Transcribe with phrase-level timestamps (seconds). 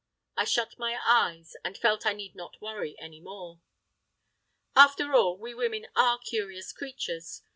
[0.35, 3.61] I shut my eyes, and felt I need not worry any more.
[4.75, 7.43] After all, we women are curious creatures!